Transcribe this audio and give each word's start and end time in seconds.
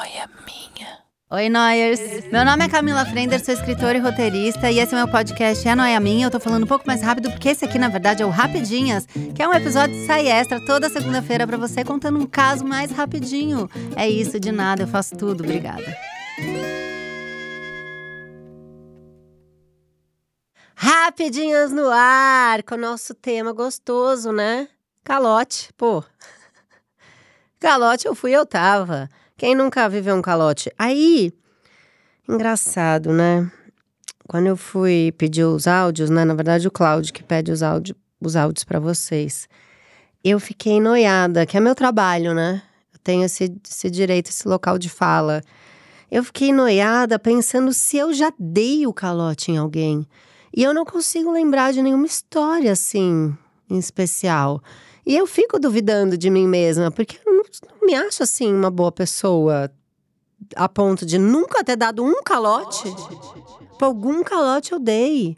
noia 0.00 0.30
minha. 0.46 0.98
Oi, 1.30 1.50
Noyers! 1.50 2.00
Meu 2.32 2.42
nome 2.42 2.64
é 2.64 2.68
Camila 2.70 3.04
Frender, 3.04 3.44
sou 3.44 3.52
escritora 3.52 3.98
e 3.98 4.00
roteirista, 4.00 4.70
e 4.70 4.78
esse 4.78 4.94
é 4.94 4.96
meu 4.96 5.06
podcast 5.06 5.68
É 5.68 5.74
Noia 5.74 6.00
Minha. 6.00 6.26
Eu 6.26 6.30
tô 6.30 6.40
falando 6.40 6.64
um 6.64 6.66
pouco 6.66 6.86
mais 6.86 7.02
rápido, 7.02 7.30
porque 7.30 7.50
esse 7.50 7.66
aqui, 7.66 7.78
na 7.78 7.88
verdade, 7.90 8.22
é 8.22 8.26
o 8.26 8.30
Rapidinhas, 8.30 9.04
que 9.34 9.42
é 9.42 9.46
um 9.46 9.52
episódio 9.52 9.94
de 9.94 10.06
sai 10.06 10.26
extra 10.26 10.58
toda 10.64 10.88
segunda-feira 10.88 11.46
para 11.46 11.58
você, 11.58 11.84
contando 11.84 12.18
um 12.18 12.24
caso 12.24 12.64
mais 12.64 12.90
rapidinho. 12.90 13.68
É 13.94 14.08
isso, 14.08 14.40
de 14.40 14.50
nada, 14.50 14.84
eu 14.84 14.88
faço 14.88 15.14
tudo. 15.16 15.44
Obrigada. 15.44 15.94
Rapidinhas 20.74 21.72
no 21.72 21.90
ar, 21.90 22.62
com 22.62 22.74
o 22.74 22.78
nosso 22.78 23.12
tema 23.12 23.52
gostoso, 23.52 24.32
né? 24.32 24.66
Calote, 25.04 25.70
pô. 25.76 26.02
Calote 27.60 28.06
eu 28.06 28.14
fui, 28.14 28.32
eu 28.32 28.46
tava. 28.46 29.06
Quem 29.40 29.54
nunca 29.54 29.88
viveu 29.88 30.14
um 30.14 30.20
calote? 30.20 30.70
Aí, 30.76 31.32
engraçado, 32.28 33.10
né? 33.10 33.50
Quando 34.28 34.48
eu 34.48 34.54
fui 34.54 35.14
pedir 35.16 35.44
os 35.44 35.66
áudios, 35.66 36.10
né? 36.10 36.26
Na 36.26 36.34
verdade, 36.34 36.68
o 36.68 36.70
Cláudio 36.70 37.10
que 37.10 37.22
pede 37.22 37.50
os, 37.50 37.62
áudio, 37.62 37.96
os 38.20 38.36
áudios 38.36 38.64
para 38.64 38.78
vocês. 38.78 39.48
Eu 40.22 40.38
fiquei 40.38 40.78
noiada, 40.78 41.46
que 41.46 41.56
é 41.56 41.60
meu 41.60 41.74
trabalho, 41.74 42.34
né? 42.34 42.60
Eu 42.92 43.00
tenho 43.02 43.24
esse, 43.24 43.50
esse 43.66 43.90
direito, 43.90 44.28
esse 44.28 44.46
local 44.46 44.78
de 44.78 44.90
fala. 44.90 45.40
Eu 46.10 46.22
fiquei 46.22 46.52
noiada 46.52 47.18
pensando 47.18 47.72
se 47.72 47.96
eu 47.96 48.12
já 48.12 48.30
dei 48.38 48.86
o 48.86 48.92
calote 48.92 49.50
em 49.50 49.56
alguém. 49.56 50.06
E 50.54 50.62
eu 50.62 50.74
não 50.74 50.84
consigo 50.84 51.32
lembrar 51.32 51.72
de 51.72 51.80
nenhuma 51.80 52.04
história 52.04 52.72
assim, 52.72 53.34
em 53.70 53.78
especial. 53.78 54.62
E 55.10 55.16
eu 55.16 55.26
fico 55.26 55.58
duvidando 55.58 56.16
de 56.16 56.30
mim 56.30 56.46
mesma, 56.46 56.88
porque 56.88 57.18
eu 57.26 57.32
não, 57.32 57.42
não 57.42 57.84
me 57.84 57.96
acho 57.96 58.22
assim 58.22 58.54
uma 58.54 58.70
boa 58.70 58.92
pessoa 58.92 59.68
a 60.54 60.68
ponto 60.68 61.04
de 61.04 61.18
nunca 61.18 61.64
ter 61.64 61.74
dado 61.74 62.04
um 62.04 62.22
calote. 62.22 62.84
Por 63.76 63.86
algum 63.86 64.22
calote 64.22 64.70
eu 64.70 64.78
dei. 64.78 65.36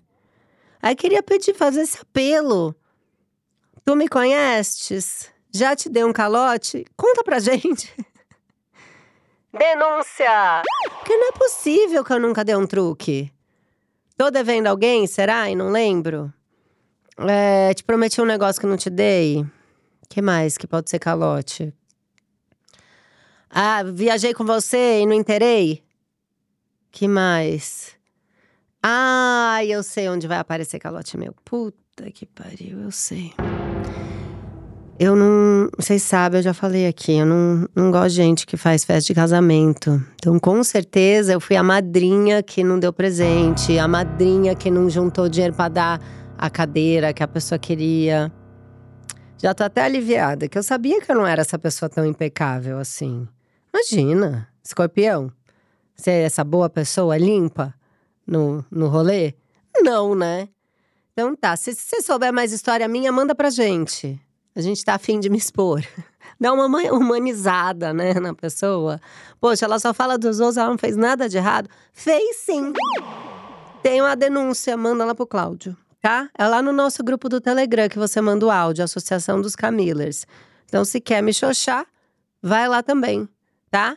Aí 0.82 0.94
queria 0.94 1.22
pedir, 1.22 1.54
fazer 1.54 1.80
esse 1.80 1.98
apelo. 1.98 2.76
Tu 3.82 3.96
me 3.96 4.08
conheces? 4.08 5.30
Já 5.50 5.74
te 5.74 5.88
dei 5.88 6.04
um 6.04 6.12
calote? 6.12 6.84
Conta 6.94 7.24
pra 7.24 7.38
gente. 7.40 7.90
Denúncia! 9.50 10.64
Porque 10.98 11.16
não 11.16 11.28
é 11.30 11.32
possível 11.32 12.04
que 12.04 12.12
eu 12.12 12.20
nunca 12.20 12.44
dei 12.44 12.56
um 12.56 12.66
truque. 12.66 13.32
Tô 14.18 14.30
devendo 14.30 14.66
alguém, 14.66 15.06
será? 15.06 15.48
E 15.48 15.54
não 15.54 15.70
lembro? 15.70 16.30
É, 17.16 17.72
te 17.72 17.82
prometi 17.82 18.20
um 18.20 18.26
negócio 18.26 18.60
que 18.60 18.66
não 18.66 18.76
te 18.76 18.90
dei. 18.90 19.42
Que 20.12 20.20
mais 20.20 20.58
que 20.58 20.66
pode 20.66 20.90
ser 20.90 20.98
calote? 20.98 21.72
Ah, 23.48 23.82
viajei 23.82 24.34
com 24.34 24.44
você 24.44 25.00
e 25.00 25.06
não 25.06 25.14
interei? 25.14 25.82
que 26.90 27.08
mais? 27.08 27.92
Ah, 28.82 29.60
eu 29.64 29.82
sei 29.82 30.10
onde 30.10 30.28
vai 30.28 30.36
aparecer 30.36 30.78
calote 30.78 31.16
meu. 31.16 31.34
Puta 31.42 32.10
que 32.12 32.26
pariu, 32.26 32.80
eu 32.82 32.90
sei. 32.90 33.32
Eu 34.98 35.16
não. 35.16 35.70
Vocês 35.78 36.02
sabem, 36.02 36.40
eu 36.40 36.42
já 36.42 36.52
falei 36.52 36.86
aqui, 36.86 37.16
eu 37.16 37.24
não, 37.24 37.66
não 37.74 37.90
gosto 37.90 38.10
de 38.10 38.16
gente 38.16 38.46
que 38.46 38.58
faz 38.58 38.84
festa 38.84 39.06
de 39.06 39.14
casamento. 39.14 40.04
Então, 40.16 40.38
com 40.38 40.62
certeza, 40.62 41.32
eu 41.32 41.40
fui 41.40 41.56
a 41.56 41.62
madrinha 41.62 42.42
que 42.42 42.62
não 42.62 42.78
deu 42.78 42.92
presente, 42.92 43.78
a 43.78 43.88
madrinha 43.88 44.54
que 44.54 44.70
não 44.70 44.90
juntou 44.90 45.26
dinheiro 45.26 45.54
para 45.54 45.70
dar 45.70 46.00
a 46.36 46.50
cadeira 46.50 47.14
que 47.14 47.22
a 47.22 47.28
pessoa 47.28 47.58
queria. 47.58 48.30
Já 49.42 49.52
tô 49.52 49.64
até 49.64 49.82
aliviada, 49.82 50.46
que 50.46 50.56
eu 50.56 50.62
sabia 50.62 51.00
que 51.00 51.10
eu 51.10 51.16
não 51.16 51.26
era 51.26 51.40
essa 51.40 51.58
pessoa 51.58 51.88
tão 51.88 52.06
impecável 52.06 52.78
assim. 52.78 53.26
Imagina, 53.74 54.48
escorpião. 54.62 55.32
Ser 55.96 56.12
é 56.12 56.22
essa 56.22 56.44
boa 56.44 56.70
pessoa 56.70 57.18
limpa 57.18 57.74
no, 58.24 58.64
no 58.70 58.86
rolê? 58.86 59.34
Não, 59.80 60.14
né? 60.14 60.48
Então 61.12 61.34
tá, 61.34 61.56
se 61.56 61.74
você 61.74 62.00
souber 62.00 62.32
mais 62.32 62.52
história 62.52 62.86
minha, 62.86 63.10
manda 63.10 63.34
pra 63.34 63.50
gente. 63.50 64.16
A 64.54 64.60
gente 64.60 64.84
tá 64.84 64.94
afim 64.94 65.18
de 65.18 65.28
me 65.28 65.38
expor. 65.38 65.82
Dá 66.38 66.52
uma 66.52 66.66
humanizada, 66.92 67.92
né, 67.92 68.14
na 68.14 68.32
pessoa. 68.34 69.00
Poxa, 69.40 69.64
ela 69.64 69.80
só 69.80 69.92
fala 69.92 70.16
dos 70.16 70.38
outros, 70.38 70.56
ela 70.56 70.70
não 70.70 70.78
fez 70.78 70.96
nada 70.96 71.28
de 71.28 71.36
errado. 71.36 71.68
Fez 71.92 72.36
sim. 72.36 72.72
Tem 73.82 74.00
uma 74.00 74.14
denúncia, 74.14 74.76
manda 74.76 75.04
lá 75.04 75.16
pro 75.16 75.26
Cláudio, 75.26 75.76
tá? 76.02 76.28
É 76.36 76.46
lá 76.48 76.60
no 76.60 76.72
nosso 76.72 77.02
grupo 77.04 77.28
do 77.28 77.40
Telegram 77.40 77.88
que 77.88 77.98
você 77.98 78.20
manda 78.20 78.44
o 78.44 78.50
áudio, 78.50 78.82
Associação 78.82 79.40
dos 79.40 79.54
Camillers. 79.54 80.26
Então, 80.66 80.84
se 80.84 81.00
quer 81.00 81.22
me 81.22 81.32
xoxar, 81.32 81.86
vai 82.42 82.68
lá 82.68 82.82
também, 82.82 83.28
tá? 83.70 83.96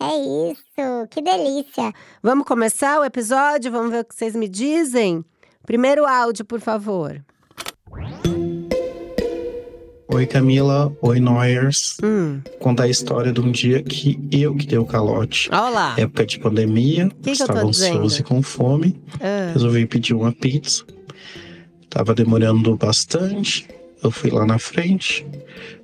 É 0.00 0.50
isso, 0.50 1.08
que 1.10 1.20
delícia. 1.20 1.92
Vamos 2.22 2.46
começar 2.46 2.98
o 2.98 3.04
episódio? 3.04 3.70
Vamos 3.70 3.90
ver 3.90 4.00
o 4.00 4.04
que 4.04 4.14
vocês 4.14 4.34
me 4.34 4.48
dizem? 4.48 5.22
Primeiro 5.66 6.06
áudio, 6.06 6.44
por 6.46 6.60
favor. 6.60 7.22
Oi 10.10 10.26
Camila, 10.26 10.90
oi 11.02 11.20
Noyers. 11.20 11.98
Hum. 12.02 12.40
Contar 12.58 12.84
a 12.84 12.88
história 12.88 13.30
de 13.30 13.40
um 13.40 13.50
dia 13.52 13.82
que 13.82 14.18
eu 14.32 14.56
que 14.56 14.66
dei 14.66 14.78
o 14.78 14.86
calote. 14.86 15.50
Olá. 15.52 15.94
Época 15.98 16.24
de 16.24 16.38
pandemia, 16.38 17.10
que 17.22 17.30
estava 17.32 17.58
eu 17.58 17.62
tô 17.64 17.68
ansioso 17.68 18.02
dizendo? 18.02 18.20
e 18.20 18.22
com 18.22 18.40
fome. 18.40 19.02
Ah. 19.20 19.52
Resolvi 19.52 19.84
pedir 19.84 20.14
uma 20.14 20.32
pizza. 20.32 20.84
Tava 21.90 22.14
demorando 22.14 22.76
bastante. 22.76 23.66
Eu 24.02 24.10
fui 24.10 24.30
lá 24.30 24.46
na 24.46 24.58
frente. 24.58 25.26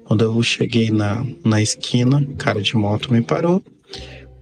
Quando 0.05 0.25
eu 0.25 0.43
cheguei 0.43 0.91
na, 0.91 1.25
na 1.45 1.63
esquina, 1.63 2.27
cara 2.39 2.61
de 2.61 2.77
moto 2.77 3.13
me 3.13 3.23
parou. 3.23 3.63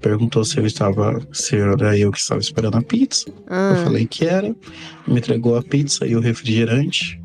Perguntou 0.00 0.44
se 0.44 0.58
eu 0.58 0.66
estava, 0.66 1.20
se 1.32 1.56
era 1.56 1.96
eu 1.96 2.10
que 2.10 2.18
estava 2.18 2.40
esperando 2.40 2.76
a 2.76 2.82
pizza. 2.82 3.32
Ah. 3.46 3.74
Eu 3.76 3.84
falei 3.84 4.06
que 4.06 4.24
era. 4.24 4.54
Me 5.06 5.18
entregou 5.18 5.56
a 5.56 5.62
pizza 5.62 6.04
e 6.06 6.16
o 6.16 6.20
refrigerante. 6.20 7.22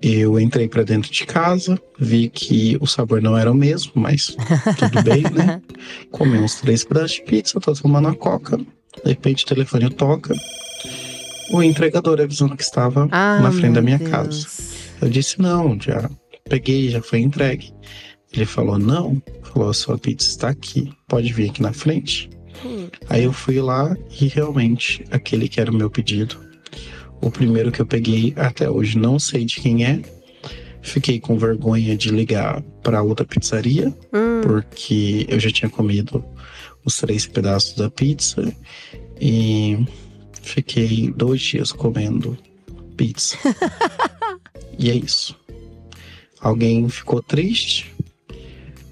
Eu 0.00 0.38
entrei 0.38 0.68
pra 0.68 0.84
dentro 0.84 1.10
de 1.10 1.26
casa, 1.26 1.78
vi 1.98 2.28
que 2.28 2.78
o 2.80 2.86
sabor 2.86 3.20
não 3.20 3.36
era 3.36 3.50
o 3.50 3.54
mesmo, 3.54 3.92
mas 3.96 4.28
tudo 4.78 5.02
bem, 5.02 5.22
né? 5.22 5.60
Comi 6.12 6.38
uns 6.38 6.54
três 6.60 6.84
pedaços 6.84 7.16
de 7.16 7.22
pizza, 7.22 7.58
tô 7.58 7.74
tomando 7.74 8.06
a 8.06 8.14
coca. 8.14 8.56
De 8.56 8.64
repente 9.04 9.44
o 9.44 9.48
telefone 9.48 9.90
toca. 9.90 10.34
O 11.50 11.62
entregador 11.62 12.20
avisando 12.20 12.56
que 12.56 12.62
estava 12.62 13.08
Ah, 13.10 13.40
na 13.42 13.50
frente 13.52 13.74
da 13.74 13.82
minha 13.82 13.98
Deus. 13.98 14.10
casa. 14.10 14.46
Eu 15.00 15.08
disse 15.08 15.40
não, 15.40 15.78
já 15.80 16.10
peguei, 16.48 16.88
já 16.90 17.00
foi 17.00 17.20
entregue. 17.20 17.72
Ele 18.32 18.44
falou 18.44 18.78
não, 18.78 19.22
falou 19.42 19.72
sua 19.72 19.96
pizza 19.98 20.28
está 20.28 20.48
aqui, 20.50 20.92
pode 21.08 21.32
vir 21.32 21.50
aqui 21.50 21.62
na 21.62 21.72
frente. 21.72 22.28
Hum. 22.64 22.88
Aí 23.08 23.24
eu 23.24 23.32
fui 23.32 23.60
lá 23.60 23.96
e 24.20 24.26
realmente 24.28 25.04
aquele 25.10 25.48
que 25.48 25.60
era 25.60 25.70
o 25.70 25.74
meu 25.74 25.88
pedido, 25.88 26.36
o 27.22 27.30
primeiro 27.30 27.70
que 27.72 27.80
eu 27.80 27.86
peguei 27.86 28.32
até 28.36 28.68
hoje 28.68 28.98
não 28.98 29.18
sei 29.18 29.44
de 29.44 29.56
quem 29.60 29.84
é. 29.84 30.00
Fiquei 30.82 31.18
com 31.20 31.36
vergonha 31.38 31.96
de 31.96 32.10
ligar 32.10 32.62
para 32.82 33.02
outra 33.02 33.24
pizzaria 33.26 33.88
Hum. 34.12 34.40
porque 34.42 35.26
eu 35.28 35.38
já 35.40 35.50
tinha 35.50 35.68
comido 35.70 36.24
os 36.84 36.96
três 36.96 37.26
pedaços 37.26 37.74
da 37.74 37.88
pizza 37.90 38.52
e 39.20 39.78
fiquei 40.48 41.12
dois 41.12 41.40
dias 41.40 41.72
comendo 41.72 42.36
pizza. 42.96 43.36
e 44.78 44.90
é 44.90 44.94
isso. 44.94 45.38
Alguém 46.40 46.88
ficou 46.88 47.22
triste, 47.22 47.94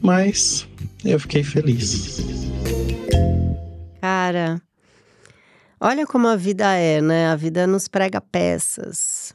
mas 0.00 0.66
eu 1.04 1.18
fiquei 1.18 1.42
feliz. 1.42 2.18
Cara, 4.00 4.60
olha 5.80 6.06
como 6.06 6.28
a 6.28 6.36
vida 6.36 6.74
é, 6.74 7.00
né? 7.00 7.28
A 7.28 7.36
vida 7.36 7.66
nos 7.66 7.88
prega 7.88 8.20
peças. 8.20 9.34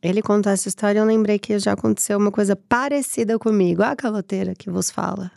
Ele 0.00 0.22
contou 0.22 0.52
essa 0.52 0.68
história 0.68 0.98
e 0.98 1.02
eu 1.02 1.06
lembrei 1.06 1.38
que 1.38 1.58
já 1.58 1.72
aconteceu 1.72 2.18
uma 2.18 2.30
coisa 2.30 2.54
parecida 2.54 3.38
comigo. 3.38 3.82
A 3.82 3.96
caloteira 3.96 4.54
que 4.54 4.70
vos 4.70 4.90
fala. 4.90 5.30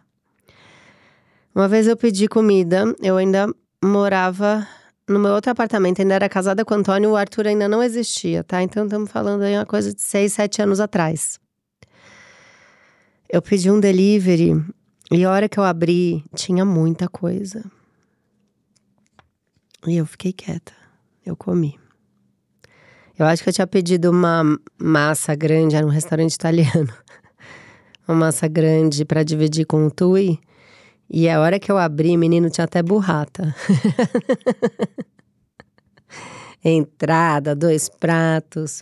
Uma 1.53 1.67
vez 1.67 1.87
eu 1.87 1.97
pedi 1.97 2.27
comida, 2.27 2.83
eu 3.01 3.17
ainda 3.17 3.53
morava 3.83 4.65
no 5.07 5.19
meu 5.19 5.31
outro 5.31 5.51
apartamento, 5.51 6.01
ainda 6.01 6.15
era 6.15 6.29
casada 6.29 6.63
com 6.63 6.73
o 6.73 6.77
Antônio, 6.77 7.11
o 7.11 7.15
Arthur 7.15 7.47
ainda 7.47 7.67
não 7.67 7.83
existia, 7.83 8.43
tá? 8.43 8.61
Então 8.61 8.85
estamos 8.85 9.11
falando 9.11 9.43
aí 9.43 9.55
uma 9.55 9.65
coisa 9.65 9.93
de 9.93 10.01
seis, 10.01 10.33
sete 10.33 10.61
anos 10.61 10.79
atrás. 10.79 11.39
Eu 13.29 13.41
pedi 13.41 13.69
um 13.71 13.79
delivery 13.79 14.63
e 15.09 15.25
a 15.25 15.31
hora 15.31 15.49
que 15.49 15.59
eu 15.59 15.63
abri, 15.63 16.23
tinha 16.35 16.63
muita 16.63 17.07
coisa. 17.07 17.63
E 19.87 19.97
eu 19.97 20.05
fiquei 20.05 20.31
quieta. 20.31 20.73
Eu 21.25 21.35
comi. 21.35 21.79
Eu 23.17 23.25
acho 23.25 23.43
que 23.43 23.49
eu 23.49 23.53
tinha 23.53 23.67
pedido 23.67 24.09
uma 24.09 24.43
massa 24.77 25.35
grande, 25.35 25.75
era 25.75 25.85
um 25.85 25.89
restaurante 25.89 26.33
italiano. 26.33 26.91
Uma 28.07 28.17
massa 28.17 28.47
grande 28.47 29.05
para 29.05 29.23
dividir 29.23 29.65
com 29.65 29.85
o 29.85 29.91
Tui. 29.91 30.39
E 31.13 31.27
a 31.27 31.41
hora 31.41 31.59
que 31.59 31.69
eu 31.69 31.77
abri, 31.77 32.15
menino, 32.15 32.49
tinha 32.49 32.63
até 32.63 32.81
burrata. 32.81 33.53
Entrada, 36.63 37.53
dois 37.53 37.89
pratos. 37.89 38.81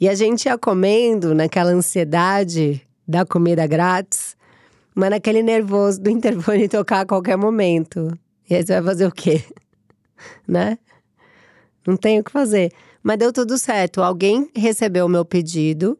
E 0.00 0.08
a 0.08 0.14
gente 0.14 0.46
ia 0.46 0.56
comendo 0.56 1.34
naquela 1.34 1.70
ansiedade 1.70 2.80
da 3.08 3.26
comida 3.26 3.66
grátis. 3.66 4.36
Mas 4.94 5.10
naquele 5.10 5.42
nervoso 5.42 6.00
do 6.00 6.08
interfone 6.08 6.68
tocar 6.70 7.00
a 7.00 7.06
qualquer 7.06 7.36
momento. 7.36 8.16
E 8.48 8.54
aí 8.54 8.64
você 8.64 8.74
vai 8.74 8.92
fazer 8.92 9.06
o 9.06 9.12
quê? 9.12 9.42
né? 10.46 10.78
Não 11.84 11.96
tem 11.96 12.20
o 12.20 12.24
que 12.24 12.30
fazer. 12.30 12.70
Mas 13.02 13.18
deu 13.18 13.32
tudo 13.32 13.58
certo. 13.58 14.00
Alguém 14.00 14.48
recebeu 14.54 15.06
o 15.06 15.08
meu 15.08 15.24
pedido. 15.24 15.98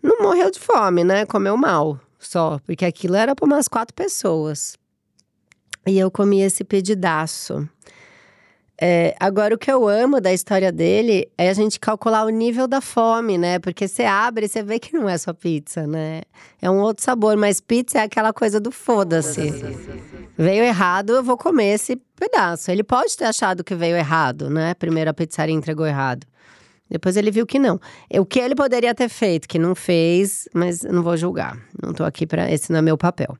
Não 0.00 0.20
morreu 0.20 0.52
de 0.52 0.60
fome, 0.60 1.02
né? 1.02 1.26
Comeu 1.26 1.56
mal 1.56 1.98
só, 2.20 2.60
porque 2.64 2.84
aquilo 2.84 3.16
era 3.16 3.34
para 3.34 3.46
umas 3.46 3.66
quatro 3.66 3.94
pessoas. 3.94 4.78
E 5.86 5.98
eu 5.98 6.10
comi 6.10 6.42
esse 6.42 6.62
pedidaço. 6.62 7.66
É, 8.82 9.14
agora, 9.20 9.54
o 9.54 9.58
que 9.58 9.70
eu 9.70 9.86
amo 9.86 10.22
da 10.22 10.32
história 10.32 10.72
dele 10.72 11.30
é 11.36 11.50
a 11.50 11.52
gente 11.52 11.78
calcular 11.78 12.24
o 12.24 12.30
nível 12.30 12.66
da 12.66 12.80
fome, 12.80 13.36
né? 13.36 13.58
Porque 13.58 13.86
você 13.86 14.04
abre 14.04 14.46
e 14.46 14.48
você 14.48 14.62
vê 14.62 14.78
que 14.78 14.94
não 14.94 15.06
é 15.06 15.18
só 15.18 15.34
pizza, 15.34 15.86
né? 15.86 16.22
É 16.62 16.70
um 16.70 16.78
outro 16.78 17.04
sabor, 17.04 17.36
mas 17.36 17.60
pizza 17.60 17.98
é 17.98 18.02
aquela 18.02 18.32
coisa 18.32 18.58
do 18.58 18.70
foda-se. 18.70 19.52
Veio 20.38 20.64
errado, 20.64 21.10
eu 21.10 21.22
vou 21.22 21.36
comer 21.36 21.74
esse 21.74 21.96
pedaço. 22.16 22.70
Ele 22.70 22.82
pode 22.82 23.14
ter 23.18 23.26
achado 23.26 23.62
que 23.62 23.74
veio 23.74 23.96
errado, 23.96 24.48
né? 24.48 24.72
Primeiro 24.72 25.10
a 25.10 25.14
pizzaria 25.14 25.54
entregou 25.54 25.86
errado. 25.86 26.26
Depois 26.90 27.16
ele 27.16 27.30
viu 27.30 27.46
que 27.46 27.58
não. 27.58 27.80
O 28.18 28.26
que 28.26 28.40
ele 28.40 28.54
poderia 28.54 28.94
ter 28.94 29.08
feito, 29.08 29.48
que 29.48 29.58
não 29.58 29.74
fez, 29.74 30.48
mas 30.52 30.82
não 30.82 31.02
vou 31.02 31.16
julgar. 31.16 31.56
Não 31.80 31.92
tô 31.92 32.02
aqui 32.02 32.26
para 32.26 32.50
Esse 32.50 32.72
não 32.72 32.80
é 32.80 32.82
meu 32.82 32.98
papel. 32.98 33.36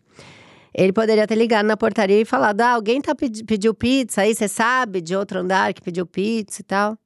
Ele 0.72 0.92
poderia 0.92 1.26
ter 1.26 1.34
ligado 1.34 1.66
na 1.66 1.76
portaria 1.76 2.20
e 2.20 2.24
falado: 2.24 2.60
ah, 2.60 2.70
alguém 2.70 3.00
tá 3.00 3.14
pedi 3.14 3.42
pediu 3.42 3.74
pizza 3.74 4.22
aí, 4.22 4.34
você 4.34 4.46
sabe, 4.46 5.00
de 5.00 5.16
outro 5.16 5.40
andar 5.40 5.74
que 5.74 5.82
pediu 5.82 6.06
pizza 6.06 6.60
e 6.60 6.64
tal. 6.64 6.96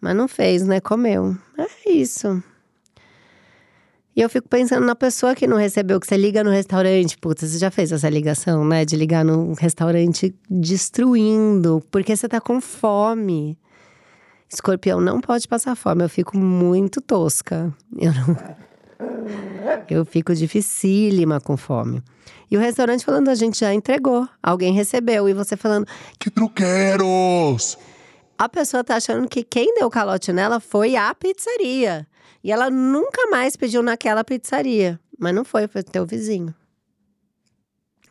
Mas 0.00 0.16
não 0.16 0.26
fez, 0.26 0.66
né? 0.66 0.80
Comeu. 0.80 1.36
É 1.56 1.90
isso. 1.90 2.42
E 4.14 4.20
eu 4.20 4.28
fico 4.28 4.48
pensando 4.48 4.84
na 4.84 4.96
pessoa 4.96 5.32
que 5.32 5.46
não 5.46 5.56
recebeu, 5.56 6.00
que 6.00 6.06
você 6.06 6.16
liga 6.16 6.42
no 6.42 6.50
restaurante. 6.50 7.16
Putz, 7.16 7.42
você 7.48 7.58
já 7.58 7.70
fez 7.70 7.92
essa 7.92 8.08
ligação, 8.08 8.64
né? 8.64 8.84
De 8.84 8.96
ligar 8.96 9.24
num 9.24 9.52
restaurante 9.52 10.34
destruindo, 10.50 11.80
porque 11.88 12.16
você 12.16 12.28
tá 12.28 12.40
com 12.40 12.60
fome. 12.60 13.56
Escorpião 14.48 15.00
não 15.00 15.20
pode 15.20 15.46
passar 15.46 15.74
fome, 15.76 16.04
eu 16.04 16.08
fico 16.08 16.36
muito 16.36 17.00
tosca. 17.00 17.72
Eu 17.96 18.12
não. 18.12 18.58
Eu 19.88 20.04
fico 20.04 20.34
dificílima 20.34 21.40
com 21.40 21.56
fome. 21.56 22.02
E 22.50 22.56
o 22.56 22.60
restaurante 22.60 23.04
falando, 23.04 23.28
a 23.28 23.34
gente 23.34 23.60
já 23.60 23.72
entregou, 23.72 24.28
alguém 24.42 24.72
recebeu. 24.72 25.28
E 25.28 25.34
você 25.34 25.56
falando, 25.56 25.86
que 26.18 26.30
truqueiros! 26.30 27.78
A 28.38 28.48
pessoa 28.48 28.82
tá 28.82 28.96
achando 28.96 29.28
que 29.28 29.42
quem 29.42 29.74
deu 29.74 29.90
calote 29.90 30.32
nela 30.32 30.60
foi 30.60 30.96
a 30.96 31.14
pizzaria. 31.14 32.06
E 32.42 32.50
ela 32.50 32.70
nunca 32.70 33.28
mais 33.30 33.56
pediu 33.56 33.82
naquela 33.82 34.24
pizzaria. 34.24 34.98
Mas 35.18 35.34
não 35.34 35.44
foi, 35.44 35.66
foi 35.66 35.82
teu 35.82 36.06
vizinho. 36.06 36.54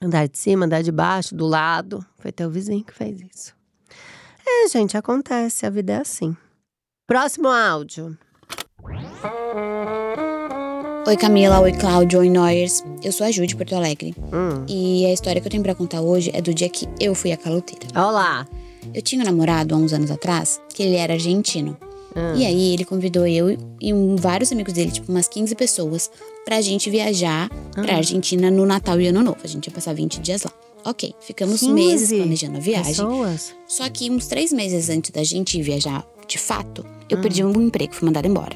Andar 0.01 0.27
de 0.27 0.37
cima, 0.37 0.65
andar 0.65 0.83
de 0.83 0.91
baixo, 0.91 1.33
do 1.33 1.47
lado. 1.47 2.05
Foi 2.19 2.31
teu 2.31 2.49
vizinho 2.49 2.83
que 2.83 2.93
fez 2.93 3.19
isso. 3.21 3.56
É, 4.49 4.69
gente, 4.69 4.95
acontece, 4.95 5.65
a 5.65 5.69
vida 5.69 5.91
é 5.91 5.97
assim. 5.97 6.33
Próximo 7.05 7.49
áudio. 7.49 8.17
Oi 11.05 11.17
Camila, 11.17 11.59
oi 11.59 11.73
Cláudio, 11.73 12.19
oi 12.19 12.29
Noyers. 12.29 12.81
Eu 13.03 13.11
sou 13.11 13.27
a 13.27 13.31
Ju 13.31 13.45
de 13.45 13.57
Porto 13.57 13.75
Alegre. 13.75 14.15
Hum. 14.17 14.65
E 14.69 15.05
a 15.05 15.11
história 15.11 15.41
que 15.41 15.47
eu 15.47 15.51
tenho 15.51 15.63
pra 15.63 15.75
contar 15.75 15.99
hoje 15.99 16.31
é 16.33 16.41
do 16.41 16.53
dia 16.53 16.69
que 16.69 16.87
eu 16.97 17.13
fui 17.13 17.33
a 17.33 17.37
caloteira. 17.37 17.87
Olá. 17.93 18.47
Eu 18.93 19.01
tinha 19.01 19.21
um 19.21 19.25
namorado 19.25 19.75
há 19.75 19.77
uns 19.77 19.91
anos 19.91 20.09
atrás, 20.09 20.61
que 20.73 20.81
ele 20.81 20.95
era 20.95 21.13
argentino. 21.13 21.77
Hum. 22.15 22.35
E 22.37 22.45
aí 22.45 22.73
ele 22.73 22.85
convidou 22.85 23.27
eu 23.27 23.57
e 23.81 23.93
um, 23.93 24.15
vários 24.15 24.51
amigos 24.53 24.71
dele, 24.73 24.91
tipo 24.91 25.11
umas 25.11 25.27
15 25.27 25.55
pessoas, 25.55 26.09
pra 26.45 26.61
gente 26.61 26.89
viajar 26.89 27.49
pra 27.73 27.97
Argentina 27.97 28.49
no 28.49 28.65
Natal 28.65 28.99
e 29.01 29.07
Ano 29.07 29.21
Novo. 29.21 29.39
A 29.43 29.47
gente 29.47 29.67
ia 29.67 29.73
passar 29.73 29.93
20 29.93 30.21
dias 30.21 30.43
lá. 30.43 30.51
Ok, 30.85 31.13
ficamos 31.19 31.59
15 31.59 31.73
meses 31.73 32.17
planejando 32.17 32.57
a 32.57 32.61
viagem. 32.61 32.93
Pessoas? 32.93 33.55
Só 33.67 33.89
que 33.89 34.09
uns 34.09 34.27
três 34.27 34.51
meses 34.51 34.89
antes 34.89 35.11
da 35.11 35.23
gente 35.23 35.61
viajar 35.61 36.07
de 36.27 36.37
fato, 36.37 36.85
eu 37.09 37.19
perdi 37.21 37.43
um 37.43 37.61
emprego, 37.61 37.93
fui 37.93 38.05
mandada 38.05 38.27
embora. 38.27 38.55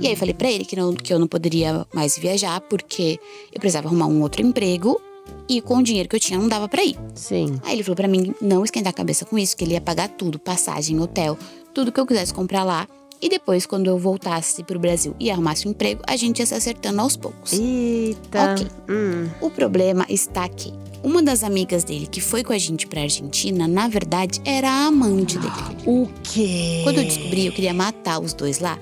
E 0.00 0.06
aí 0.06 0.12
eu 0.12 0.16
falei 0.16 0.34
pra 0.34 0.50
ele 0.50 0.64
que, 0.64 0.76
não, 0.76 0.94
que 0.94 1.12
eu 1.12 1.18
não 1.18 1.26
poderia 1.26 1.84
mais 1.92 2.16
viajar 2.16 2.60
porque 2.60 3.18
eu 3.52 3.58
precisava 3.58 3.88
arrumar 3.88 4.06
um 4.06 4.22
outro 4.22 4.40
emprego 4.40 5.00
e 5.48 5.60
com 5.60 5.78
o 5.78 5.82
dinheiro 5.82 6.08
que 6.08 6.14
eu 6.14 6.20
tinha 6.20 6.38
não 6.38 6.48
dava 6.48 6.68
pra 6.68 6.84
ir. 6.84 6.96
Sim. 7.14 7.58
Aí 7.64 7.74
ele 7.74 7.82
falou 7.82 7.96
pra 7.96 8.06
mim 8.06 8.32
não 8.40 8.64
esquentar 8.64 8.90
a 8.90 8.94
cabeça 8.94 9.24
com 9.24 9.36
isso, 9.36 9.56
que 9.56 9.64
ele 9.64 9.72
ia 9.72 9.80
pagar 9.80 10.08
tudo, 10.08 10.38
passagem, 10.38 11.00
hotel, 11.00 11.36
tudo 11.74 11.90
que 11.90 11.98
eu 11.98 12.06
quisesse 12.06 12.32
comprar 12.32 12.62
lá. 12.64 12.88
E 13.22 13.28
depois, 13.28 13.64
quando 13.64 13.86
eu 13.86 13.96
voltasse 13.96 14.64
pro 14.64 14.80
Brasil 14.80 15.14
e 15.20 15.30
arrumasse 15.30 15.68
um 15.68 15.70
emprego, 15.70 16.02
a 16.08 16.16
gente 16.16 16.40
ia 16.40 16.46
se 16.46 16.54
acertando 16.54 17.00
aos 17.00 17.16
poucos. 17.16 17.52
Eita. 17.52 18.52
Ok. 18.52 18.66
Hum. 18.90 19.28
O 19.40 19.48
problema 19.48 20.04
está 20.08 20.42
aqui. 20.44 20.74
Uma 21.04 21.22
das 21.22 21.44
amigas 21.44 21.84
dele 21.84 22.08
que 22.08 22.20
foi 22.20 22.42
com 22.42 22.52
a 22.52 22.58
gente 22.58 22.84
pra 22.88 23.02
Argentina, 23.02 23.68
na 23.68 23.86
verdade, 23.86 24.40
era 24.44 24.68
a 24.68 24.86
amante 24.86 25.38
dele. 25.38 25.52
O 25.86 26.08
quê? 26.24 26.80
Quando 26.82 26.98
eu 26.98 27.04
descobri, 27.04 27.46
eu 27.46 27.52
queria 27.52 27.72
matar 27.72 28.20
os 28.20 28.32
dois 28.34 28.58
lá 28.58 28.76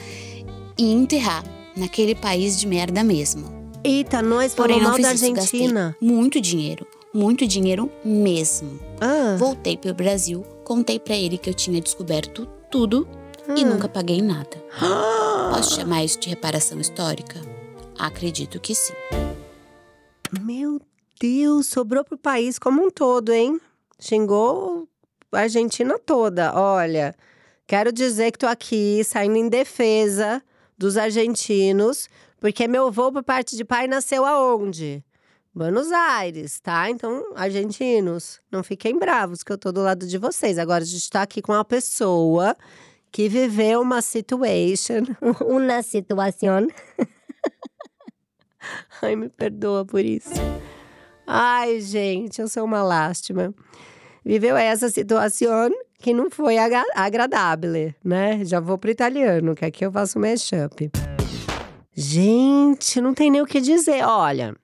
e 0.79 0.91
enterrar 0.91 1.45
naquele 1.77 2.15
país 2.15 2.59
de 2.59 2.67
merda 2.67 3.05
mesmo. 3.05 3.45
Eita, 3.85 4.23
nós 4.23 4.55
falamos 4.55 4.83
mal 4.83 5.01
da 5.01 5.15
isso, 5.15 5.25
Argentina. 5.27 5.97
muito 6.01 6.41
dinheiro, 6.41 6.87
muito 7.13 7.47
dinheiro 7.47 7.91
mesmo. 8.03 8.79
Ah, 9.01 9.37
Voltei 9.39 9.77
pro 9.77 9.95
Brasil, 9.95 10.43
contei 10.65 10.99
pra 10.99 11.15
ele 11.17 11.39
que 11.39 11.49
eu 11.49 11.55
tinha 11.55 11.81
descoberto 11.81 12.47
tudo 12.71 13.09
e 13.57 13.63
Ah. 13.63 13.67
nunca 13.67 13.89
paguei 13.89 14.21
nada. 14.23 14.57
Posso 15.55 15.75
chamar 15.77 16.05
isso 16.05 16.19
de 16.21 16.29
reparação 16.31 16.81
histórica? 16.81 17.41
Acredito 17.99 18.59
que 18.61 18.75
sim. 18.75 18.95
Meu 20.41 20.81
Deus, 21.21 21.67
sobrou 21.67 22.05
pro 22.05 22.17
país 22.17 22.59
como 22.59 22.83
um 22.83 22.91
todo, 22.91 23.33
hein? 23.33 23.61
Xingou 23.99 24.89
a 25.33 25.41
Argentina 25.41 25.99
toda. 25.99 26.53
Olha, 26.59 27.15
quero 27.67 27.93
dizer 27.93 28.31
que 28.33 28.39
tô 28.39 28.47
aqui 28.47 29.03
saindo 29.05 29.37
em 29.37 29.49
defesa 29.49 30.43
dos 30.79 30.97
argentinos, 30.97 32.09
porque 32.41 32.67
meu 32.67 32.87
avô 32.87 33.13
por 33.13 33.23
parte 33.23 33.57
de 33.57 33.65
pai 33.65 33.87
nasceu 33.87 34.25
aonde? 34.25 35.05
Buenos 35.53 35.91
Aires, 35.91 36.61
tá? 36.61 36.89
Então, 36.89 37.33
argentinos, 37.35 38.41
não 38.53 38.63
fiquem 38.63 38.97
bravos 38.97 39.43
que 39.43 39.53
eu 39.53 39.59
tô 39.59 39.73
do 39.73 39.83
lado 39.83 40.07
de 40.07 40.17
vocês. 40.17 40.59
Agora 40.59 40.85
a 40.85 40.87
gente 40.87 41.11
tá 41.11 41.23
aqui 41.23 41.43
com 41.43 41.53
uma 41.53 41.65
pessoa 41.65 42.57
que 43.13 43.29
viveu 43.29 43.81
uma 43.81 44.03
situation, 44.03 45.03
uma 45.45 45.83
situação. 45.83 46.67
Ai, 49.03 49.17
me 49.17 49.29
perdoa 49.29 49.85
por 49.85 50.05
isso. 50.05 50.31
Ai, 51.27 51.81
gente, 51.81 52.41
eu 52.41 52.49
sou 52.49 52.65
uma 52.65 52.83
lástima. 52.83 53.55
Viveu 54.25 54.57
essa 54.57 54.89
situação 54.91 55.71
que 55.99 56.13
não 56.13 56.31
foi 56.31 56.59
agra 56.59 56.85
agradável, 56.95 57.95
né? 58.05 58.45
Já 58.45 58.61
vou 58.61 58.77
pro 58.79 58.91
italiano, 58.91 59.55
que 59.55 59.65
aqui 59.65 59.85
eu 59.85 59.93
faço 59.93 60.19
mashup. 60.19 60.91
Gente, 61.95 63.01
não 63.01 63.15
tem 63.15 63.31
nem 63.31 63.41
o 63.43 63.47
que 63.47 63.61
dizer. 63.61 64.03
Olha, 64.05 64.55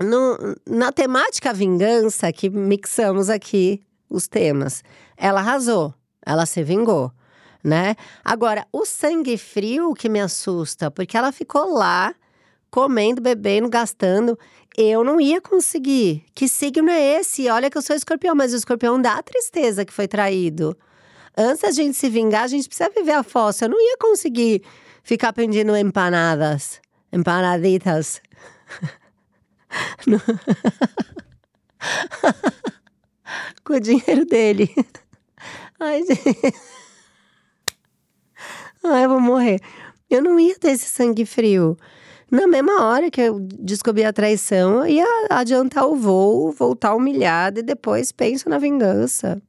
no- 0.00 0.56
na 0.66 0.92
temática 0.92 1.52
vingança, 1.52 2.32
que 2.32 2.48
mixamos 2.50 3.28
aqui 3.30 3.82
os 4.08 4.26
temas, 4.26 4.82
ela 5.16 5.40
arrasou, 5.40 5.94
ela 6.24 6.46
se 6.46 6.62
vingou, 6.62 7.10
né? 7.64 7.96
Agora, 8.22 8.66
o 8.70 8.84
sangue 8.84 9.38
frio 9.38 9.94
que 9.94 10.08
me 10.08 10.20
assusta, 10.20 10.90
porque 10.90 11.16
ela 11.16 11.32
ficou 11.32 11.72
lá 11.72 12.14
comendo, 12.70 13.22
bebendo, 13.22 13.68
gastando. 13.68 14.36
Eu 14.76 15.04
não 15.04 15.20
ia 15.20 15.40
conseguir. 15.40 16.24
Que 16.34 16.48
signo 16.48 16.90
é 16.90 17.20
esse? 17.20 17.48
Olha 17.48 17.70
que 17.70 17.78
eu 17.78 17.82
sou 17.82 17.94
escorpião, 17.94 18.34
mas 18.34 18.52
o 18.52 18.56
escorpião 18.56 19.00
dá 19.00 19.14
a 19.14 19.22
tristeza 19.22 19.84
que 19.84 19.92
foi 19.92 20.08
traído. 20.08 20.76
Antes 21.36 21.62
da 21.62 21.70
gente 21.70 21.96
se 21.96 22.08
vingar, 22.08 22.42
a 22.42 22.48
gente 22.48 22.66
precisa 22.68 22.90
viver 22.90 23.12
a 23.12 23.22
fossa. 23.22 23.64
Eu 23.64 23.68
não 23.68 23.80
ia 23.80 23.96
conseguir 23.96 24.62
ficar 25.04 25.32
pedindo 25.32 25.76
empanadas, 25.76 26.80
empanaditas. 27.12 28.20
Com 33.64 33.74
o 33.74 33.80
dinheiro 33.80 34.26
dele. 34.26 34.68
Ai, 35.78 36.02
gente. 36.04 36.54
Ai, 38.84 39.06
eu 39.06 39.08
vou 39.08 39.20
morrer. 39.20 39.60
Eu 40.10 40.22
não 40.22 40.38
ia 40.38 40.58
ter 40.58 40.72
esse 40.72 40.86
sangue 40.86 41.24
frio. 41.24 41.76
Na 42.30 42.46
mesma 42.46 42.84
hora 42.84 43.10
que 43.10 43.20
eu 43.20 43.40
descobri 43.40 44.04
a 44.04 44.12
traição, 44.12 44.84
eu 44.84 44.88
ia 44.88 45.06
adiantar 45.30 45.86
o 45.86 45.96
voo, 45.96 46.52
voltar 46.52 46.94
humilhada 46.94 47.60
e 47.60 47.62
depois 47.62 48.12
penso 48.12 48.48
na 48.48 48.58
vingança. 48.58 49.40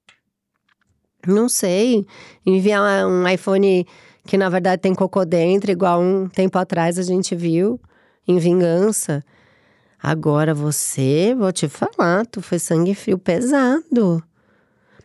Não 1.28 1.50
sei. 1.50 2.06
Enviar 2.46 3.06
um 3.08 3.28
iPhone 3.28 3.86
que 4.26 4.38
na 4.38 4.50
verdade 4.50 4.82
tem 4.82 4.96
cocô 4.96 5.26
dentro, 5.26 5.72
igual 5.72 6.02
um 6.02 6.28
tempo 6.30 6.58
atrás 6.58 6.98
a 6.98 7.04
gente 7.04 7.36
viu, 7.36 7.80
em 8.28 8.38
vingança. 8.38 9.24
Agora 10.02 10.54
você, 10.54 11.36
vou 11.38 11.52
te 11.52 11.68
falar, 11.68 12.26
tu 12.26 12.42
foi 12.42 12.60
sangue 12.60 12.96
frio 12.96 13.18
pesado. 13.18 14.24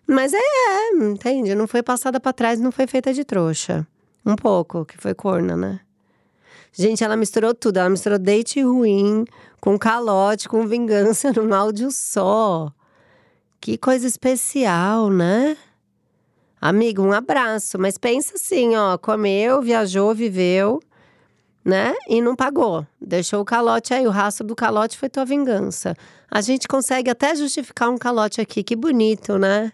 Mas 0.07 0.33
é, 0.33 0.39
é, 0.39 0.97
entende? 0.97 1.55
Não 1.55 1.67
foi 1.67 1.83
passada 1.83 2.21
pra 2.21 2.33
trás, 2.33 2.61
não 2.61 2.73
foi 2.73 2.87
feita 2.87 3.13
de 3.13 3.25
trouxa. 3.25 3.87
Um 4.25 4.37
pouco, 4.37 4.85
que 4.85 4.97
foi 4.97 5.15
corna, 5.15 5.57
né? 5.57 5.81
Gente, 6.73 7.03
ela 7.03 7.17
misturou 7.17 7.55
tudo. 7.55 7.79
Ela 7.79 7.91
misturou 7.91 8.19
date 8.19 8.63
ruim 8.63 9.25
com 9.61 9.79
calote, 9.79 10.49
com 10.49 10.67
vingança 10.67 11.33
num 11.33 11.53
áudio 11.53 11.91
só. 11.91 12.73
Que 13.61 13.77
coisa 13.77 14.07
especial, 14.07 15.11
né? 15.11 15.57
Amigo, 16.61 17.03
um 17.03 17.13
abraço. 17.13 17.79
Mas 17.79 17.99
pensa 17.99 18.35
assim, 18.35 18.77
ó, 18.77 18.97
comeu, 18.99 19.63
viajou, 19.63 20.15
viveu, 20.15 20.81
né? 21.65 21.95
E 22.09 22.21
não 22.21 22.37
pagou. 22.37 22.87
Deixou 23.01 23.41
o 23.41 23.45
calote 23.45 23.93
aí. 23.93 24.07
O 24.07 24.11
rastro 24.11 24.47
do 24.47 24.55
calote 24.55 24.97
foi 24.97 25.09
tua 25.09 25.25
vingança. 25.25 25.95
A 26.31 26.41
gente 26.41 26.69
consegue 26.69 27.11
até 27.11 27.35
justificar 27.35 27.91
um 27.91 27.99
calote 27.99 28.41
aqui. 28.41 28.63
Que 28.63 28.77
bonito, 28.77 29.39
né? 29.39 29.73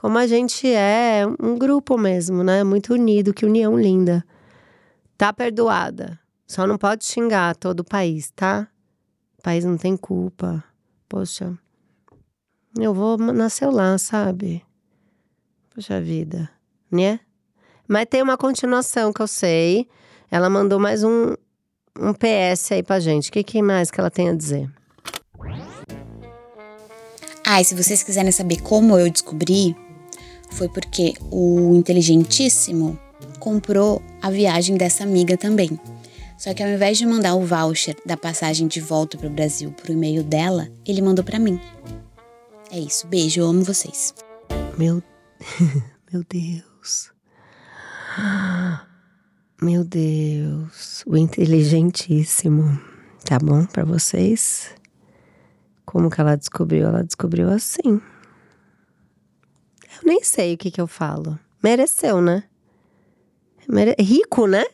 Como 0.00 0.16
a 0.16 0.26
gente 0.26 0.66
é 0.66 1.26
um 1.38 1.58
grupo 1.58 1.98
mesmo, 1.98 2.42
né? 2.42 2.64
Muito 2.64 2.94
unido, 2.94 3.34
que 3.34 3.44
união 3.44 3.78
linda. 3.78 4.24
Tá 5.18 5.30
perdoada. 5.30 6.18
Só 6.46 6.66
não 6.66 6.78
pode 6.78 7.04
xingar 7.04 7.54
todo 7.54 7.80
o 7.80 7.84
país, 7.84 8.30
tá? 8.30 8.66
O 9.38 9.42
país 9.42 9.62
não 9.62 9.76
tem 9.76 9.98
culpa. 9.98 10.64
Poxa, 11.06 11.52
eu 12.78 12.94
vou 12.94 13.18
nascer 13.18 13.66
lá, 13.66 13.98
sabe? 13.98 14.64
Poxa 15.74 16.00
vida, 16.00 16.48
né? 16.90 17.20
Mas 17.86 18.06
tem 18.08 18.22
uma 18.22 18.38
continuação 18.38 19.12
que 19.12 19.20
eu 19.20 19.26
sei. 19.26 19.86
Ela 20.30 20.48
mandou 20.48 20.80
mais 20.80 21.04
um, 21.04 21.34
um 21.98 22.14
PS 22.14 22.72
aí 22.72 22.82
pra 22.82 23.00
gente. 23.00 23.28
O 23.28 23.32
que, 23.34 23.44
que 23.44 23.60
mais 23.60 23.90
que 23.90 24.00
ela 24.00 24.10
tem 24.10 24.30
a 24.30 24.34
dizer? 24.34 24.66
Ah, 27.46 27.60
e 27.60 27.64
se 27.66 27.74
vocês 27.74 28.02
quiserem 28.02 28.32
saber 28.32 28.62
como 28.62 28.98
eu 28.98 29.10
descobri, 29.10 29.76
foi 30.50 30.68
porque 30.68 31.14
o 31.30 31.74
inteligentíssimo 31.74 32.98
comprou 33.38 34.02
a 34.20 34.30
viagem 34.30 34.76
dessa 34.76 35.04
amiga 35.04 35.36
também. 35.36 35.78
Só 36.36 36.54
que 36.54 36.62
ao 36.62 36.70
invés 36.70 36.96
de 36.96 37.06
mandar 37.06 37.34
o 37.34 37.44
voucher 37.44 37.96
da 38.06 38.16
passagem 38.16 38.66
de 38.66 38.80
volta 38.80 39.18
para 39.18 39.26
o 39.26 39.32
Brasil 39.32 39.72
pro 39.72 39.92
e-mail 39.92 40.22
dela, 40.22 40.68
ele 40.86 41.02
mandou 41.02 41.24
para 41.24 41.38
mim. 41.38 41.60
É 42.70 42.78
isso, 42.78 43.06
beijo, 43.06 43.40
eu 43.40 43.46
amo 43.46 43.62
vocês. 43.62 44.14
Meu, 44.78 45.02
meu 46.10 46.24
Deus. 46.28 47.12
Meu 49.60 49.84
Deus, 49.84 51.04
o 51.06 51.16
inteligentíssimo. 51.16 52.80
Tá 53.24 53.38
bom 53.38 53.66
para 53.66 53.84
vocês? 53.84 54.74
Como 55.84 56.08
que 56.08 56.20
ela 56.20 56.36
descobriu? 56.36 56.86
Ela 56.86 57.04
descobriu 57.04 57.50
assim. 57.50 58.00
Eu 59.96 60.00
nem 60.04 60.22
sei 60.22 60.54
o 60.54 60.58
que 60.58 60.70
que 60.70 60.80
eu 60.80 60.86
falo. 60.86 61.38
Mereceu, 61.62 62.20
né? 62.20 62.44
Mere... 63.68 63.94
Rico, 63.98 64.46
né? 64.46 64.64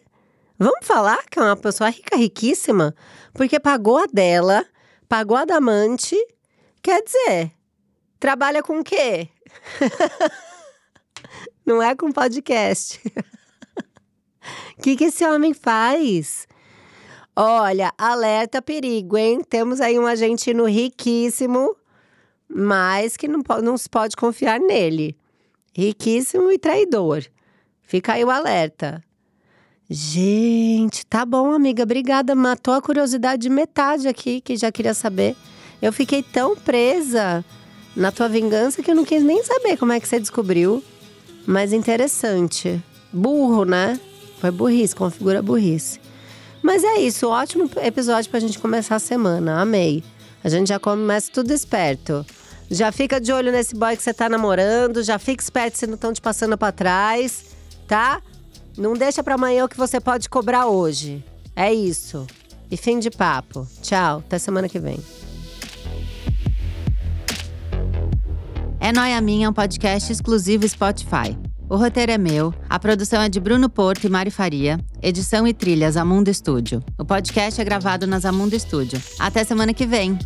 Vamos 0.59 0.87
falar 0.87 1.25
que 1.27 1.39
é 1.39 1.43
uma 1.43 1.57
pessoa 1.57 1.91
rica, 1.91 2.17
riquíssima, 2.17 2.95
porque 3.35 3.61
pagou 3.61 3.99
a 3.99 4.07
dela, 4.07 4.65
pagou 5.09 5.37
a 5.37 5.45
da 5.45 5.57
amante. 5.57 6.17
Quer 6.83 7.03
dizer, 7.03 7.53
trabalha 8.19 8.63
com 8.63 8.81
o 8.81 8.85
quê? 8.85 9.29
Não 11.67 11.83
é 11.83 11.95
com 11.95 12.13
podcast. 12.13 13.01
O 14.79 14.81
que, 14.83 14.97
que 14.97 15.05
esse 15.05 15.27
homem 15.27 15.53
faz? 15.53 16.47
Olha, 17.35 17.93
alerta 17.99 18.63
perigo, 18.63 19.19
hein? 19.19 19.43
Temos 19.43 19.81
aí 19.81 19.99
um 19.99 20.07
argentino 20.07 20.65
riquíssimo, 20.65 21.77
mas 22.49 23.17
que 23.17 23.29
não, 23.29 23.43
não 23.63 23.77
se 23.77 23.89
pode 23.89 24.17
confiar 24.17 24.61
nele. 24.61 25.17
Riquíssimo 25.75 26.51
e 26.51 26.59
traidor. 26.59 27.25
Fica 27.83 28.15
aí 28.15 28.25
o 28.25 28.31
alerta. 28.31 29.03
Gente, 29.89 31.07
tá 31.07 31.25
bom, 31.25 31.53
amiga. 31.53 31.83
Obrigada. 31.85 32.35
Matou 32.35 32.75
a 32.75 32.83
curiosidade 32.83 33.43
de 33.43 33.51
metade 33.51 34.09
aqui, 34.09 34.41
que 34.41 34.57
já 34.57 34.73
queria 34.73 34.95
saber. 34.95 35.37
Eu 35.81 35.93
fiquei 35.93 36.23
tão 36.23 36.57
presa 36.57 37.45
na 37.95 38.11
tua 38.11 38.29
vingança 38.29 38.83
que 38.83 38.91
eu 38.91 38.95
não 38.95 39.05
quis 39.05 39.23
nem 39.23 39.45
saber 39.45 39.77
como 39.77 39.93
é 39.93 40.01
que 40.01 40.09
você 40.09 40.19
descobriu. 40.19 40.83
Mas 41.47 41.73
interessante. 41.73 42.83
Burro, 43.13 43.65
né? 43.65 44.01
Foi 44.41 44.51
burrice, 44.51 44.95
configura 44.95 45.41
burrice. 45.41 46.01
Mas 46.63 46.83
é 46.83 46.99
isso, 46.99 47.29
ótimo 47.29 47.71
episódio 47.77 48.29
pra 48.29 48.41
gente 48.41 48.59
começar 48.59 48.97
a 48.97 48.99
semana. 48.99 49.61
Amei. 49.61 50.03
A 50.47 50.49
gente 50.49 50.69
já 50.69 50.79
começa 50.79 51.29
tudo 51.33 51.53
esperto. 51.53 52.25
Já 52.71 52.93
fica 52.93 53.21
de 53.21 53.33
olho 53.33 53.51
nesse 53.51 53.75
boy 53.75 53.97
que 53.97 54.03
você 54.05 54.15
tá 54.15 54.29
namorando, 54.29 55.03
já 55.03 55.19
fica 55.19 55.43
esperto 55.43 55.77
se 55.77 55.89
não 55.89 55.97
estão 55.97 56.13
te 56.13 56.21
passando 56.21 56.57
para 56.57 56.71
trás, 56.71 57.47
tá? 57.89 58.23
Não 58.79 58.95
deixa 58.95 59.25
para 59.25 59.35
amanhã 59.35 59.65
o 59.65 59.69
que 59.69 59.77
você 59.77 59.99
pode 59.99 60.29
cobrar 60.29 60.67
hoje. 60.67 61.25
É 61.57 61.75
isso. 61.75 62.29
E 62.71 62.77
fim 62.77 63.01
de 63.01 63.11
papo. 63.11 63.67
Tchau, 63.83 64.19
até 64.19 64.39
semana 64.39 64.69
que 64.69 64.79
vem. 64.79 65.01
É 68.79 68.93
Noia 68.93 69.21
Minha 69.21 69.51
um 69.51 69.53
podcast 69.53 70.13
exclusivo 70.13 70.69
Spotify. 70.69 71.37
O 71.69 71.77
roteiro 71.77 72.13
é 72.13 72.19
meu, 72.19 72.55
a 72.69 72.79
produção 72.79 73.21
é 73.21 73.29
de 73.29 73.41
Bruno 73.41 73.69
Porto 73.69 74.05
e 74.05 74.09
Mari 74.09 74.31
Faria, 74.31 74.79
edição 75.03 75.49
e 75.49 75.53
trilhas 75.53 75.97
Amundo 75.97 76.31
Estúdio. 76.31 76.81
O 76.97 77.05
podcast 77.05 77.61
é 77.61 77.65
gravado 77.65 78.07
nas 78.07 78.25
Amundo 78.25 78.55
Estúdio. 78.55 79.03
Até 79.19 79.43
semana 79.43 79.75
que 79.75 79.85
vem! 79.85 80.17